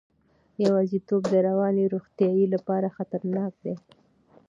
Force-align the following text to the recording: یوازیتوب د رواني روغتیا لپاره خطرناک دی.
یوازیتوب 0.63 1.21
د 1.29 1.35
رواني 1.47 1.85
روغتیا 1.93 2.43
لپاره 2.53 2.93
خطرناک 2.97 3.53
دی. 3.63 3.75